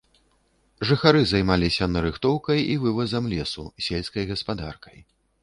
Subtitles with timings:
[0.91, 4.97] Жыхары займаліся нарыхтоўкай і вывазам лесу, сельскай гаспадаркай.